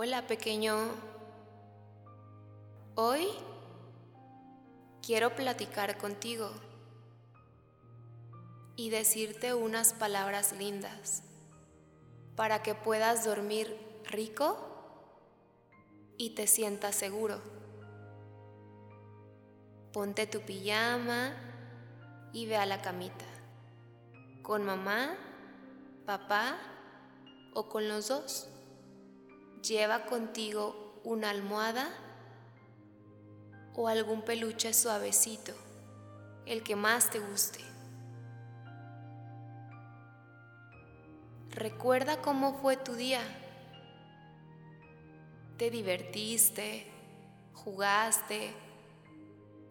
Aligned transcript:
Hola 0.00 0.28
pequeño. 0.28 0.76
Hoy 2.94 3.26
quiero 5.04 5.34
platicar 5.34 5.98
contigo 5.98 6.52
y 8.76 8.90
decirte 8.90 9.54
unas 9.54 9.94
palabras 9.94 10.52
lindas 10.52 11.24
para 12.36 12.62
que 12.62 12.76
puedas 12.76 13.24
dormir 13.24 13.76
rico 14.04 14.56
y 16.16 16.36
te 16.36 16.46
sientas 16.46 16.94
seguro. 16.94 17.42
Ponte 19.92 20.28
tu 20.28 20.42
pijama 20.42 21.32
y 22.32 22.46
ve 22.46 22.54
a 22.56 22.66
la 22.66 22.80
camita, 22.82 23.26
con 24.42 24.64
mamá, 24.64 25.16
papá 26.06 26.56
o 27.52 27.68
con 27.68 27.88
los 27.88 28.06
dos. 28.06 28.48
Lleva 29.68 30.06
contigo 30.06 30.98
una 31.04 31.28
almohada 31.28 31.90
o 33.74 33.86
algún 33.86 34.22
peluche 34.22 34.72
suavecito, 34.72 35.52
el 36.46 36.62
que 36.62 36.74
más 36.74 37.10
te 37.10 37.18
guste. 37.18 37.58
Recuerda 41.50 42.22
cómo 42.22 42.54
fue 42.62 42.78
tu 42.78 42.94
día. 42.94 43.20
Te 45.58 45.70
divertiste, 45.70 46.90
jugaste, 47.52 48.54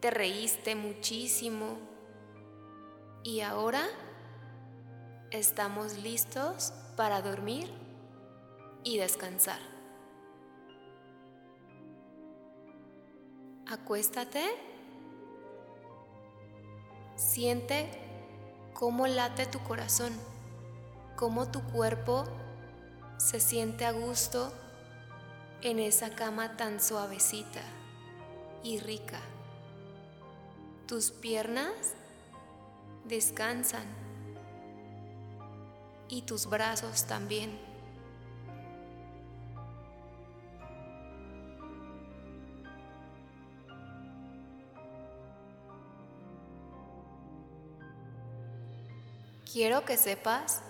te 0.00 0.10
reíste 0.10 0.74
muchísimo 0.74 1.78
y 3.24 3.40
ahora 3.40 3.86
estamos 5.30 5.96
listos 5.96 6.74
para 6.94 7.22
dormir 7.22 7.70
y 8.84 8.98
descansar. 8.98 9.77
Acuéstate. 13.70 14.46
Siente 17.16 17.90
cómo 18.72 19.06
late 19.06 19.44
tu 19.44 19.58
corazón, 19.58 20.12
cómo 21.16 21.50
tu 21.50 21.62
cuerpo 21.64 22.24
se 23.18 23.40
siente 23.40 23.84
a 23.84 23.92
gusto 23.92 24.52
en 25.60 25.80
esa 25.80 26.14
cama 26.14 26.56
tan 26.56 26.80
suavecita 26.80 27.60
y 28.62 28.78
rica. 28.78 29.20
Tus 30.86 31.10
piernas 31.10 31.94
descansan 33.04 33.84
y 36.08 36.22
tus 36.22 36.46
brazos 36.46 37.04
también. 37.04 37.67
Quiero 49.50 49.86
que 49.86 49.96
sepas 49.96 50.60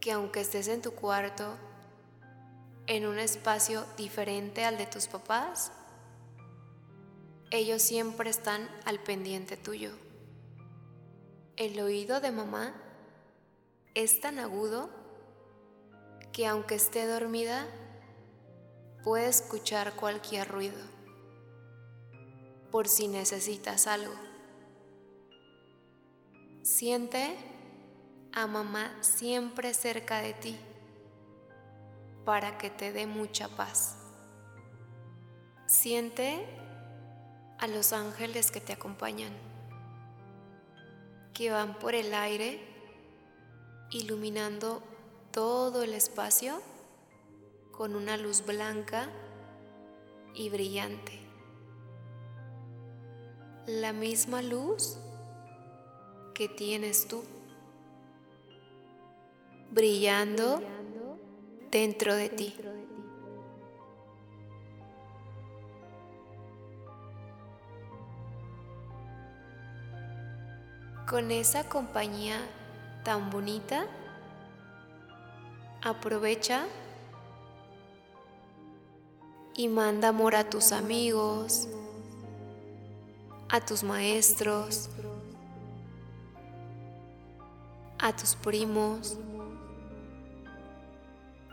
que 0.00 0.10
aunque 0.10 0.40
estés 0.40 0.66
en 0.66 0.82
tu 0.82 0.90
cuarto, 0.90 1.56
en 2.88 3.06
un 3.06 3.20
espacio 3.20 3.84
diferente 3.96 4.64
al 4.64 4.76
de 4.76 4.86
tus 4.86 5.06
papás, 5.06 5.70
ellos 7.52 7.80
siempre 7.80 8.28
están 8.28 8.68
al 8.86 8.98
pendiente 8.98 9.56
tuyo. 9.56 9.92
El 11.56 11.78
oído 11.78 12.20
de 12.20 12.32
mamá 12.32 12.74
es 13.94 14.20
tan 14.20 14.40
agudo 14.40 14.90
que 16.32 16.48
aunque 16.48 16.74
esté 16.74 17.06
dormida, 17.06 17.68
puede 19.04 19.28
escuchar 19.28 19.94
cualquier 19.94 20.48
ruido, 20.48 20.80
por 22.72 22.88
si 22.88 23.06
necesitas 23.06 23.86
algo. 23.86 24.14
Siente 26.62 27.36
a 28.32 28.46
mamá 28.46 28.92
siempre 29.00 29.74
cerca 29.74 30.20
de 30.20 30.34
ti 30.34 30.58
para 32.24 32.58
que 32.58 32.70
te 32.70 32.92
dé 32.92 33.06
mucha 33.06 33.48
paz. 33.48 33.96
Siente 35.66 36.46
a 37.58 37.66
los 37.66 37.92
ángeles 37.92 38.50
que 38.50 38.60
te 38.60 38.72
acompañan, 38.72 39.32
que 41.34 41.50
van 41.50 41.78
por 41.78 41.94
el 41.94 42.14
aire 42.14 42.60
iluminando 43.90 44.82
todo 45.32 45.82
el 45.82 45.94
espacio 45.94 46.60
con 47.72 47.96
una 47.96 48.16
luz 48.16 48.44
blanca 48.46 49.08
y 50.34 50.48
brillante. 50.50 51.18
La 53.66 53.92
misma 53.92 54.42
luz 54.42 54.98
que 56.34 56.48
tienes 56.48 57.06
tú 57.08 57.24
brillando 59.70 60.60
dentro 61.70 62.14
de 62.14 62.28
ti. 62.28 62.56
Con 71.08 71.30
esa 71.30 71.68
compañía 71.68 72.38
tan 73.04 73.30
bonita, 73.30 73.86
aprovecha 75.82 76.66
y 79.54 79.68
manda 79.68 80.08
amor 80.08 80.36
a 80.36 80.48
tus 80.48 80.72
amigos, 80.72 81.68
a 83.48 83.60
tus 83.60 83.82
maestros, 83.82 84.88
a 87.98 88.14
tus 88.14 88.36
primos, 88.36 89.18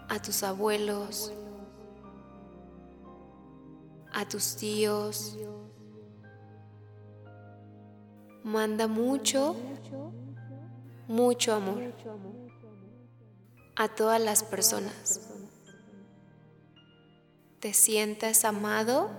a 0.09 0.22
tus 0.22 0.44
abuelos, 0.44 1.31
a 4.13 4.28
tus 4.28 4.56
tíos. 4.56 5.38
Manda 8.44 8.88
mucho, 8.88 9.56
mucho 11.07 11.53
amor 11.53 11.94
a 13.78 13.88
todas 13.88 14.19
las 14.19 14.44
personas. 14.44 15.22
Te 17.59 17.74
sientes 17.74 18.44
amado 18.44 19.12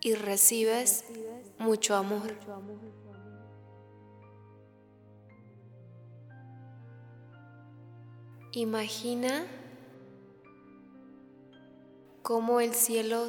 y 0.00 0.14
recibes 0.14 1.04
mucho 1.58 1.96
amor. 1.96 2.34
Imagina 8.52 9.46
cómo 12.22 12.60
el 12.60 12.74
cielo 12.74 13.28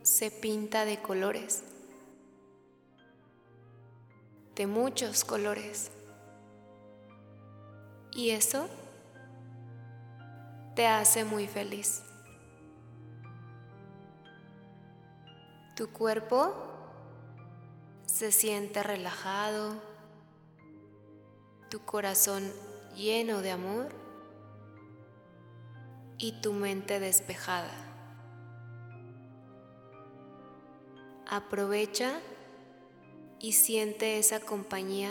se 0.00 0.30
pinta 0.30 0.86
de 0.86 1.02
colores, 1.02 1.62
de 4.54 4.66
muchos 4.66 5.24
colores. 5.26 5.90
Y 8.12 8.30
eso 8.30 8.66
te 10.74 10.86
hace 10.86 11.26
muy 11.26 11.46
feliz. 11.46 12.02
Tu 15.76 15.90
cuerpo 15.90 16.54
se 18.06 18.32
siente 18.32 18.82
relajado, 18.82 19.74
tu 21.68 21.84
corazón 21.84 22.50
lleno 22.96 23.42
de 23.42 23.50
amor 23.50 24.01
y 26.22 26.30
tu 26.30 26.52
mente 26.52 27.00
despejada. 27.00 27.74
Aprovecha 31.28 32.20
y 33.40 33.54
siente 33.54 34.20
esa 34.20 34.38
compañía 34.38 35.10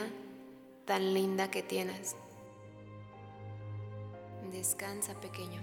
tan 0.86 1.13
linda 1.13 1.52
que 1.52 1.63
tienes. 1.63 2.16
Descansa 4.54 5.13
pequeño. 5.19 5.60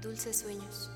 Dulces 0.00 0.38
sueños. 0.38 0.88